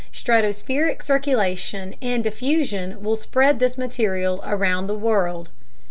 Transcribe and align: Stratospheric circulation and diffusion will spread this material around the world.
Stratospheric 0.11 1.03
circulation 1.03 1.93
and 2.01 2.23
diffusion 2.23 3.03
will 3.03 3.15
spread 3.15 3.59
this 3.59 3.77
material 3.77 4.41
around 4.43 4.87
the 4.87 4.95
world. 4.97 5.49